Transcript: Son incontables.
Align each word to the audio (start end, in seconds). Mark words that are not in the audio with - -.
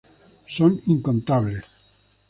Son 0.55 0.71
incontables. 0.87 1.61